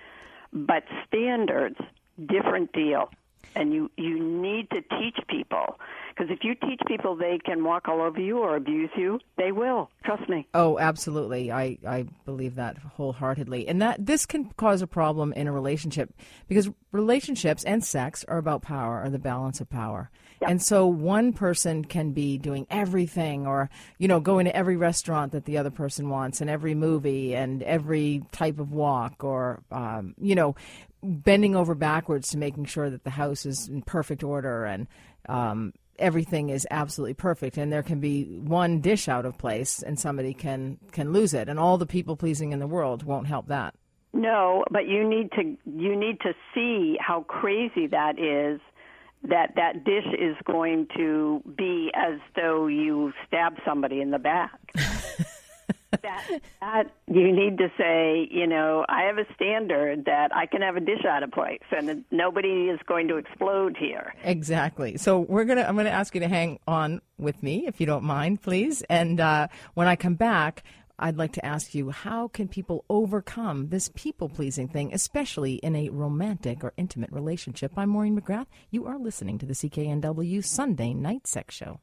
[0.53, 1.79] but standards,
[2.27, 3.11] different deal.
[3.55, 5.79] And you you need to teach people
[6.16, 9.52] because if you teach people they can walk all over you or abuse you, they
[9.52, 9.90] will.
[10.05, 10.46] Trust me.
[10.55, 11.52] Oh, absolutely.
[11.52, 13.68] I, I believe that wholeheartedly.
[13.68, 16.14] And that this can cause a problem in a relationship
[16.48, 20.11] because relationships and sex are about power or the balance of power.
[20.40, 20.50] Yep.
[20.50, 25.33] And so one person can be doing everything or, you know, going to every restaurant
[25.33, 30.14] that the other person wants and every movie and every type of walk or, um,
[30.20, 30.55] you know,
[31.02, 34.87] bending over backwards to making sure that the house is in perfect order and,
[35.29, 39.99] um, everything is absolutely perfect and there can be one dish out of place and
[39.99, 43.49] somebody can can lose it and all the people pleasing in the world won't help
[43.49, 43.75] that.
[44.13, 48.61] No but you need to you need to see how crazy that is
[49.23, 54.59] that that dish is going to be as though you stab somebody in the back
[55.90, 60.62] that, that you need to say, you know, I have a standard that I can
[60.62, 64.14] have a dish out of place, and nobody is going to explode here.
[64.22, 64.96] Exactly.
[64.96, 65.62] So we're gonna.
[65.62, 68.83] I'm gonna ask you to hang on with me, if you don't mind, please.
[68.88, 70.64] And uh, when I come back.
[70.99, 75.77] I'd like to ask you how can people overcome this people pleasing thing, especially in
[75.77, 77.72] a romantic or intimate relationship?
[77.77, 78.46] I'm Maureen McGrath.
[78.70, 81.81] You are listening to the CKNW Sunday Night Sex Show.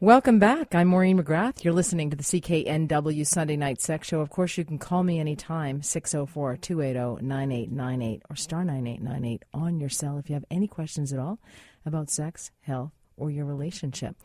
[0.00, 0.74] Welcome back.
[0.74, 1.64] I'm Maureen McGrath.
[1.64, 4.20] You're listening to the CKNW Sunday Night Sex Show.
[4.20, 9.88] Of course, you can call me anytime, 604 280 9898 or star 9898 on your
[9.88, 11.38] cell if you have any questions at all
[11.86, 14.16] about sex, health, or your relationship.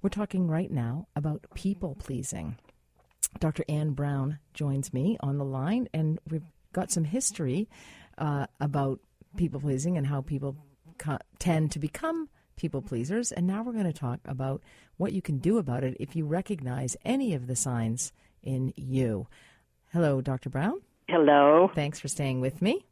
[0.00, 2.56] We're talking right now about people pleasing.
[3.38, 3.66] Dr.
[3.68, 7.68] Ann Brown joins me on the line, and we've got some history
[8.16, 9.00] uh, about
[9.36, 10.56] people pleasing and how people
[10.96, 13.32] co- tend to become people pleasers.
[13.32, 14.62] And now we're going to talk about
[14.98, 19.26] what you can do about it if you recognize any of the signs in you.
[19.92, 20.50] Hello, Dr.
[20.50, 20.82] Brown.
[21.08, 21.70] Hello.
[21.74, 22.84] Thanks for staying with me.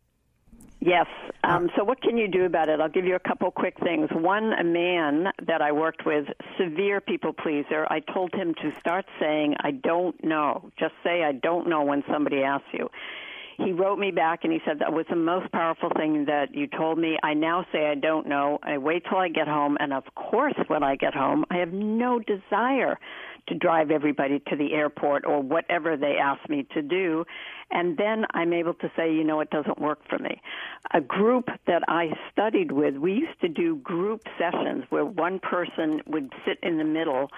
[0.81, 1.07] Yes.
[1.45, 2.81] Um, so, what can you do about it?
[2.81, 4.09] I'll give you a couple quick things.
[4.12, 6.27] One, a man that I worked with,
[6.59, 10.71] severe people pleaser, I told him to start saying, I don't know.
[10.79, 12.88] Just say, I don't know when somebody asks you.
[13.59, 16.66] He wrote me back and he said, That was the most powerful thing that you
[16.66, 17.16] told me.
[17.23, 18.59] I now say, I don't know.
[18.62, 19.77] I wait till I get home.
[19.81, 22.99] And of course, when I get home, I have no desire
[23.49, 27.25] to drive everybody to the airport or whatever they ask me to do.
[27.71, 30.40] And then I'm able to say, you know, it doesn't work for me.
[30.92, 36.01] A group that I studied with, we used to do group sessions where one person
[36.07, 37.29] would sit in the middle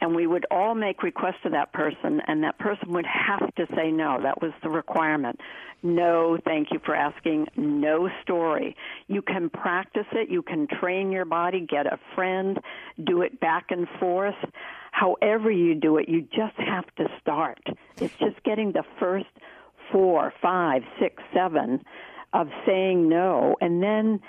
[0.00, 3.66] and we would all make requests to that person and that person would have to
[3.76, 4.18] say no.
[4.22, 5.40] That was the requirement.
[5.82, 7.46] No, thank you for asking.
[7.56, 8.76] No story.
[9.06, 10.28] You can practice it.
[10.28, 12.58] You can train your body, get a friend,
[13.04, 14.34] do it back and forth
[14.98, 17.60] however you do it, you just have to start.
[18.00, 19.26] It's just getting the first
[19.92, 21.84] four, five, six, seven
[22.32, 24.20] of saying no, and then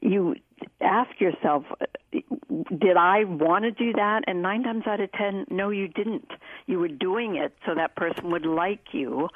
[0.00, 0.34] you
[0.80, 1.64] ask yourself,
[2.78, 4.22] did I want to do that?
[4.26, 6.30] And nine times out of ten, no, you didn't.
[6.66, 9.28] You were doing it so that person would like you,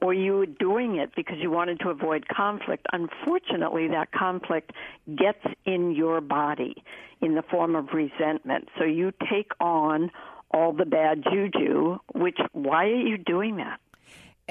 [0.00, 2.86] or you were doing it because you wanted to avoid conflict.
[2.92, 4.72] Unfortunately, that conflict
[5.16, 6.82] gets in your body
[7.20, 8.68] in the form of resentment.
[8.78, 10.10] So you take on
[10.50, 13.78] all the bad juju, which, why are you doing that?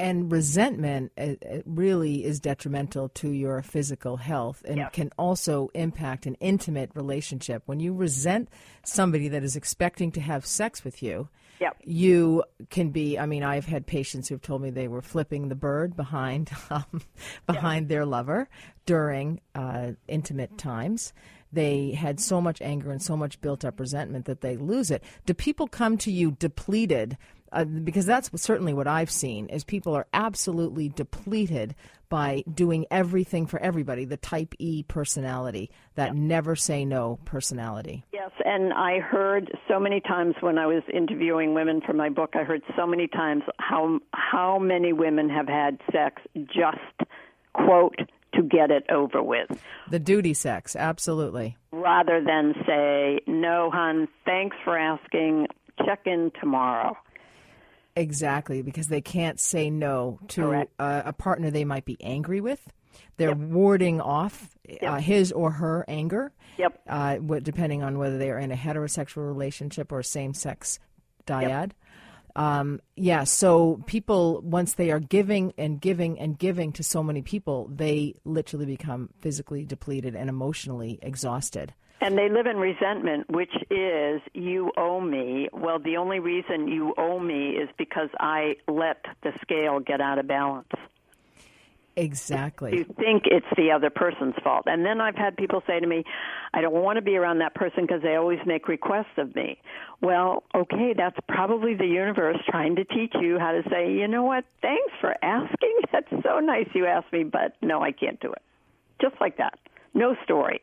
[0.02, 4.94] And resentment uh, uh, really is detrimental to your physical health and Yep.
[4.94, 7.62] can also impact an intimate relationship.
[7.68, 8.50] When you resent
[8.84, 11.78] somebody that is expecting to have sex with you, Yep.
[11.84, 13.20] you can be.
[13.20, 17.02] I mean, I've had patients who've told me they were flipping the bird behind um,
[17.46, 18.50] behind their lover
[18.88, 21.14] during uh, intimate times.
[21.54, 25.04] They had so much anger and so much built up resentment that they lose it.
[25.26, 27.18] Do people come to you depleted?
[27.52, 31.76] Uh, because that's certainly what I've seen is people are absolutely depleted
[32.08, 34.06] by doing everything for everybody.
[34.06, 38.04] The Type E personality, that never say no personality.
[38.14, 42.32] Yes, and I heard so many times when I was interviewing women for my book,
[42.36, 47.10] I heard so many times how how many women have had sex just
[47.54, 48.00] quote
[48.34, 49.50] to get it over with
[49.90, 51.58] The duty sex, absolutely.
[51.72, 55.48] rather than say, "No, hon, thanks for asking.
[55.86, 56.98] Check in tomorrow."
[57.96, 62.72] Exactly, because they can't say no to a, a partner they might be angry with.
[63.18, 66.82] They're warding off uh, his or her anger, Yep.
[66.88, 70.80] uh, depending on whether they are in a heterosexual relationship or a same sex
[71.26, 71.72] dyad.
[72.36, 77.22] Um, yeah, so people, once they are giving and giving and giving to so many
[77.22, 81.74] people, they literally become physically depleted and emotionally exhausted.
[82.04, 85.50] And they live in resentment, which is, you owe me.
[85.54, 90.18] Well, the only reason you owe me is because I let the scale get out
[90.18, 90.68] of balance.
[91.96, 92.76] Exactly.
[92.78, 94.64] You think it's the other person's fault.
[94.66, 96.04] And then I've had people say to me,
[96.54, 99.60] I don't want to be around that person because they always make requests of me.
[100.02, 104.24] Well, okay, that's probably the universe trying to teach you how to say, you know
[104.24, 105.82] what, thanks for asking.
[105.92, 108.42] That's so nice you asked me, but no, I can't do it.
[109.02, 109.60] Just like that.
[109.94, 110.62] No story.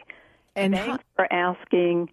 [0.58, 2.10] And how- Thanks for asking.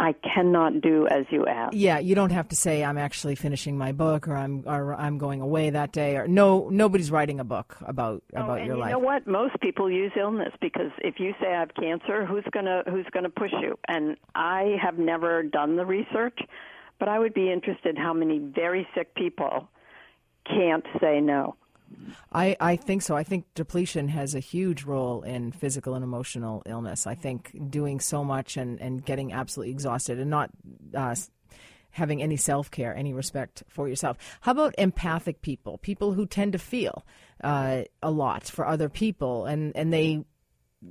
[0.00, 1.72] I cannot do as you ask.
[1.74, 5.18] Yeah, you don't have to say I'm actually finishing my book or I'm or I'm
[5.18, 8.66] going away that day or no nobody's writing a book about oh, about Oh, and
[8.66, 8.92] your you life.
[8.92, 9.26] know what?
[9.26, 13.28] Most people use illness because if you say I have cancer, who's gonna who's gonna
[13.28, 13.76] push you?
[13.88, 16.38] And I have never done the research,
[17.00, 19.68] but I would be interested how many very sick people
[20.46, 21.56] can't say no.
[22.32, 23.16] I, I think so.
[23.16, 27.06] I think depletion has a huge role in physical and emotional illness.
[27.06, 30.50] I think doing so much and, and getting absolutely exhausted and not
[30.94, 31.14] uh,
[31.90, 34.16] having any self care, any respect for yourself.
[34.42, 35.78] How about empathic people?
[35.78, 37.04] People who tend to feel
[37.42, 40.24] uh, a lot for other people and, and they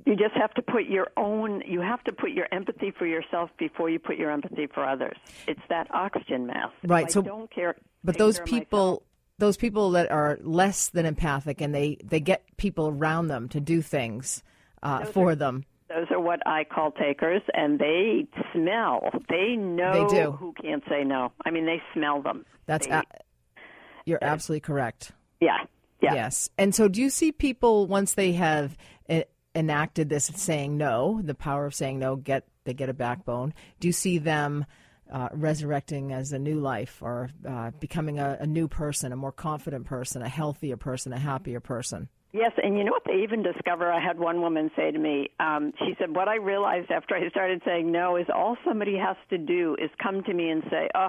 [0.04, 3.50] You just have to put your own you have to put your empathy for yourself
[3.58, 5.16] before you put your empathy for others.
[5.46, 6.72] It's that oxygen mask.
[6.82, 7.76] If Right, I so- don't care.
[8.04, 9.02] But those people,
[9.38, 13.60] those people that are less than empathic, and they they get people around them to
[13.60, 14.42] do things
[14.82, 15.64] uh, for them.
[15.88, 19.08] Those are what I call takers, and they smell.
[19.30, 20.32] They know They do.
[20.32, 21.32] who can't say no.
[21.46, 22.44] I mean, they smell them.
[22.66, 23.02] That's They- a-
[24.04, 25.12] you're absolutely correct.
[25.40, 25.58] yeah,
[26.02, 26.14] yeah.
[26.14, 26.50] Yes.
[26.58, 28.76] And so do you see people once they have
[29.54, 33.54] enacted this saying no, the power of saying no, get they get a backbone.
[33.80, 34.64] Do you see them
[35.12, 39.32] uh, resurrecting as a new life or uh, becoming a, a new person, a more
[39.32, 42.08] confident person, a healthier person, a happier person?
[42.32, 43.90] Yes, and you know what they even discover?
[43.90, 47.26] I had one woman say to me, um, she said, What I realized after I
[47.30, 50.88] started saying no is all somebody has to do is come to me and say,
[50.94, 51.08] Oh,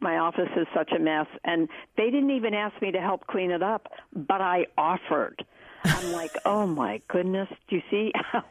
[0.00, 1.26] my office is such a mess.
[1.44, 5.44] And they didn't even ask me to help clean it up, but I offered.
[5.84, 8.44] I'm like, Oh my goodness, do you see how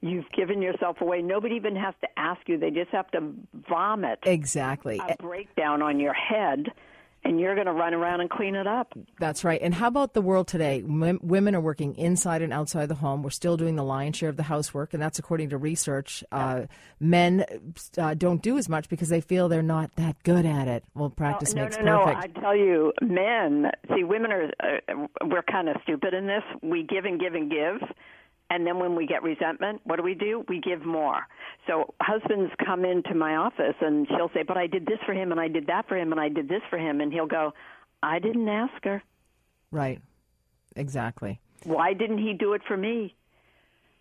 [0.00, 1.22] you've given yourself away?
[1.22, 3.32] Nobody even has to ask you, they just have to
[3.68, 4.98] vomit Exactly.
[4.98, 6.66] a eh breakdown on your head,
[7.24, 8.92] and you're going to run around and clean it up.
[9.20, 9.60] That's right.
[9.62, 10.82] And how about the world today?
[10.82, 13.22] Wom- women are working inside and outside the home.
[13.22, 16.24] We're still doing the lion's share of the housework, and that's according to research.
[16.32, 16.62] Uh,
[16.98, 17.44] men
[17.96, 20.84] uh, don't do as much because they feel they're not that good at it.
[20.94, 22.36] Well, practice no, makes no, perfect.
[22.36, 22.40] no.
[22.40, 23.70] I tell you, men.
[23.94, 24.50] See, women are.
[24.60, 26.42] Uh, we're kind of stupid in this.
[26.62, 27.88] We give and give and give,
[28.52, 30.44] and then when we get resentment, what do we do?
[30.46, 31.26] We give more.
[31.66, 35.32] So husbands come into my office, and she'll say, "But I did this for him,
[35.32, 37.54] and I did that for him, and I did this for him," and he'll go,
[38.02, 39.02] "I didn't ask her.
[39.70, 40.02] Right.
[40.76, 41.40] Exactly.
[41.64, 43.14] Why didn't he do it for me?"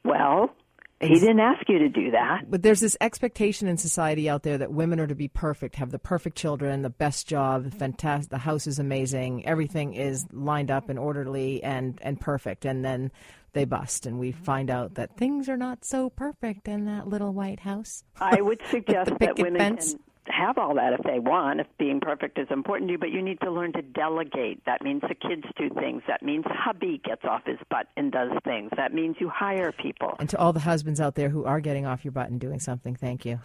[0.04, 0.54] Well,
[1.00, 2.50] he didn't ask you to do that.
[2.50, 5.92] But there's this expectation in society out there that women are to be perfect, have
[5.92, 10.90] the perfect children, the best job, fantastic, the house is amazing, everything is lined up
[10.90, 12.66] and orderly and, and perfect.
[12.66, 13.12] And then
[13.54, 17.34] they bust, and we find out that things are not so perfect in that little
[17.34, 18.04] white house.
[18.20, 19.92] I would suggest that women fence.
[19.94, 23.10] can have all that if they want, if being perfect is important to you, but
[23.10, 24.64] you need to learn to delegate.
[24.66, 26.04] That means the kids do things.
[26.08, 28.70] That means hubby gets off his butt and does things.
[28.78, 30.16] That means you hire people.
[30.20, 32.60] And to all the husbands out there who are getting off your butt and doing
[32.60, 33.40] something, thank you.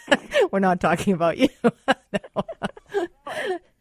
[0.50, 1.48] We're not talking about you.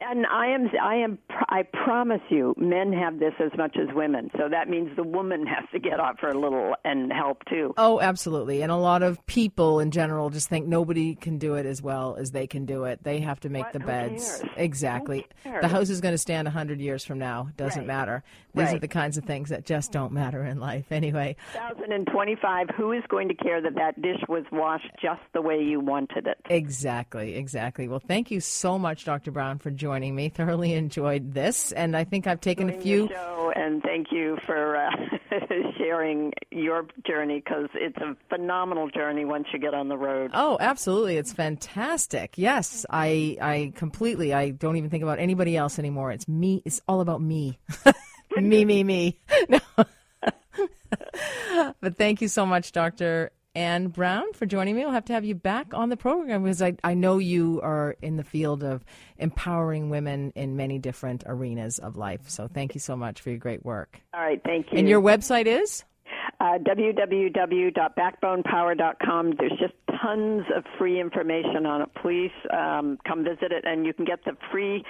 [0.03, 4.31] And I am, I am, I promise you, men have this as much as women.
[4.35, 7.73] So that means the woman has to get off her a little and help too.
[7.77, 8.63] Oh, absolutely.
[8.63, 12.15] And a lot of people in general just think nobody can do it as well
[12.19, 13.03] as they can do it.
[13.03, 13.73] They have to make What?
[13.73, 14.43] the beds.
[14.57, 15.27] Exactly.
[15.43, 17.49] The house is going to stand 100 years from now.
[17.55, 17.87] Doesn't Right.
[17.87, 18.23] matter.
[18.55, 21.35] These are the kinds of things that just don't matter in life anyway.
[21.53, 25.79] 2025, who is going to care that that dish was washed just the way you
[25.79, 26.37] wanted it?
[26.49, 27.87] Exactly, exactly.
[27.87, 29.29] Well, thank you so much, Dr.
[29.31, 30.29] Brown, for joining me.
[30.35, 31.71] Thoroughly enjoyed this.
[31.71, 33.07] And I think I've taken a few.
[33.07, 34.89] show, and thank you for uh,
[35.77, 40.31] sharing your journey because it's a phenomenal journey once you get on the road.
[40.33, 41.17] Oh, absolutely.
[41.17, 42.37] It's fantastic.
[42.37, 46.11] Yes, I I completely I don't even think about anybody else anymore.
[46.11, 46.61] It's me.
[46.65, 47.59] It's all about me.
[48.37, 49.19] me, me, me.
[49.49, 49.59] No.
[51.81, 53.31] but thank you so much, Dr.
[53.53, 54.83] Ann Brown, for joining me.
[54.83, 57.95] We'll have to have you back on the program because I, I know you are
[58.01, 58.85] in the field of
[59.17, 62.29] empowering women in many different arenas of life.
[62.29, 63.99] So thank you so much for your great work.
[64.13, 64.79] All right, thank you.
[64.79, 65.83] And your website is?
[66.41, 69.33] uh, www.backbonepower.com.
[69.37, 71.89] There's just tons of free information on it.
[72.01, 74.83] Please um, come visit it, and you can get the free.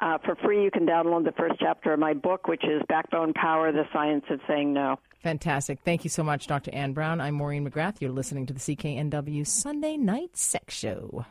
[0.00, 3.34] Uh, for free, you can download the first chapter of my book, which is Backbone
[3.34, 4.98] Power: The Science of Saying No.
[5.22, 5.80] Fantastic.
[5.84, 6.72] Thank you so much, Dr.
[6.74, 7.20] Ann Brown.
[7.20, 7.96] I'm Maureen McGrath.
[8.00, 11.26] You're listening to the CKNW Sunday Night Sex Show.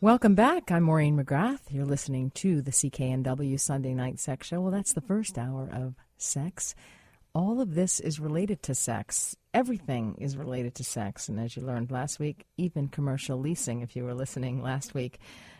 [0.00, 0.70] Welcome back.
[0.70, 1.58] I'm Maureen McGrath.
[1.70, 4.60] You're listening to the CKNW Sunday Night Sex Show.
[4.60, 6.76] Well, that's the first hour of sex.
[7.34, 9.34] All of this is related to sex.
[9.52, 11.28] Everything is related to sex.
[11.28, 15.18] And as you learned last week, even commercial leasing, if you were listening last week.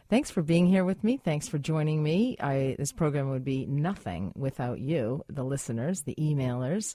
[0.08, 1.16] Thanks for being here with me.
[1.16, 2.36] Thanks for joining me.
[2.38, 6.94] I, this program would be nothing without you, the listeners, the emailers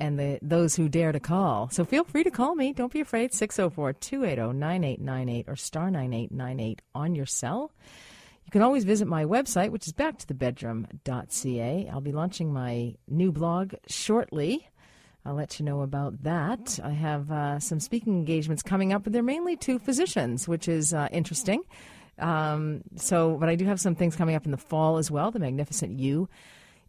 [0.00, 1.68] and the, those who dare to call.
[1.70, 2.72] So feel free to call me.
[2.72, 3.34] Don't be afraid.
[3.34, 7.70] 604 280 9898 or star 9898 on your cell.
[8.46, 11.88] You can always visit my website, which is backtothebedroom.ca.
[11.92, 14.66] I'll be launching my new blog shortly.
[15.24, 16.80] I'll let you know about that.
[16.82, 20.94] I have uh, some speaking engagements coming up, but they're mainly to physicians, which is
[20.94, 21.62] uh, interesting.
[22.18, 25.30] Um, so, but I do have some things coming up in the fall as well.
[25.30, 26.28] The Magnificent You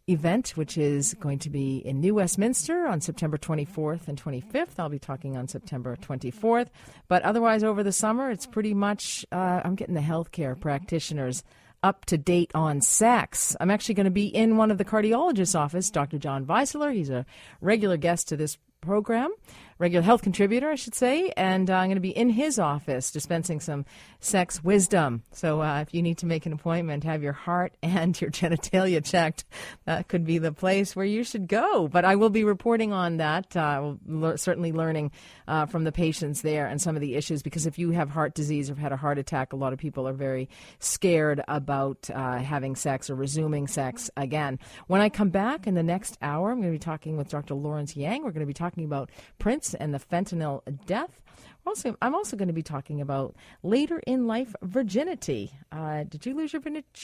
[0.08, 4.78] event, which is going to be in New Westminster on September 24th and 25th.
[4.78, 6.68] I'll be talking on September 24th.
[7.08, 11.44] But otherwise, over the summer, it's pretty much, uh, I'm getting the healthcare practitioners
[11.82, 13.56] up to date on sex.
[13.60, 16.18] I'm actually going to be in one of the cardiologist's office, Dr.
[16.18, 16.92] John Weisler.
[16.92, 17.26] He's a
[17.60, 19.32] regular guest to this program
[19.78, 23.10] regular health contributor, I should say, and uh, I'm going to be in his office
[23.10, 23.84] dispensing some
[24.20, 25.22] sex wisdom.
[25.32, 29.04] So uh, if you need to make an appointment, have your heart and your genitalia
[29.04, 29.44] checked,
[29.84, 31.88] that could be the place where you should go.
[31.88, 35.10] But I will be reporting on that, uh, le- certainly learning
[35.48, 38.34] uh, from the patients there and some of the issues, because if you have heart
[38.34, 40.48] disease or have had a heart attack, a lot of people are very
[40.78, 44.58] scared about uh, having sex or resuming sex again.
[44.86, 47.54] When I come back in the next hour, I'm going to be talking with Dr.
[47.54, 48.24] Lawrence Yang.
[48.24, 51.22] We're going to be talking about Prince and the fentanyl death.
[51.64, 55.52] Also, I'm also going to be talking about later in life virginity.
[55.70, 56.60] Uh, did you lose your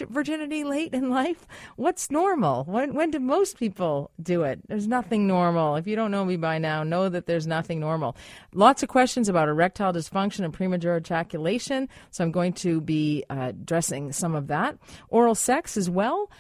[0.09, 1.47] virginity late in life?
[1.77, 2.65] What's normal?
[2.65, 4.59] When, when do most people do it?
[4.67, 5.77] There's nothing normal.
[5.77, 8.17] If you don't know me by now, know that there's nothing normal.
[8.53, 13.51] Lots of questions about erectile dysfunction and premature ejaculation, so I'm going to be uh,
[13.51, 14.77] addressing some of that.
[15.09, 16.33] Oral sex as well.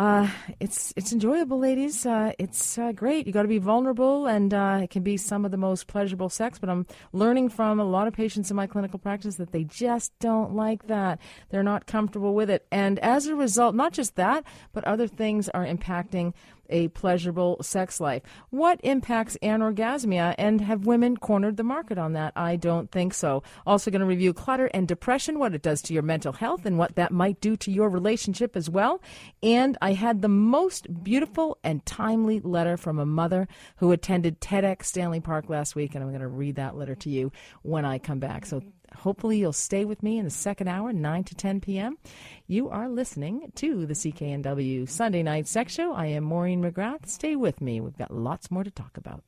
[0.00, 0.26] Uh,
[0.60, 2.06] it's it's enjoyable, ladies.
[2.06, 3.26] Uh, it's uh, great.
[3.26, 6.30] You got to be vulnerable, and uh, it can be some of the most pleasurable
[6.30, 6.58] sex.
[6.58, 10.18] But I'm learning from a lot of patients in my clinical practice that they just
[10.18, 11.18] don't like that.
[11.50, 14.42] They're not comfortable with it, and as a result, not just that,
[14.72, 16.32] but other things are impacting
[16.70, 18.22] a pleasurable sex life.
[18.50, 22.32] What impacts anorgasmia, and have women cornered the market on that?
[22.36, 23.42] I don't think so.
[23.66, 26.78] Also, going to review clutter and depression, what it does to your mental health, and
[26.78, 29.02] what that might do to your relationship as well.
[29.42, 34.84] And I had the most beautiful and timely letter from a mother who attended TEDx
[34.84, 37.98] Stanley Park last week, and I'm going to read that letter to you when I
[37.98, 38.46] come back.
[38.46, 38.62] So
[38.98, 41.98] Hopefully, you'll stay with me in the second hour, 9 to 10 p.m.
[42.46, 45.92] You are listening to the CKNW Sunday Night Sex Show.
[45.92, 47.08] I am Maureen McGrath.
[47.08, 47.80] Stay with me.
[47.80, 49.22] We've got lots more to talk about.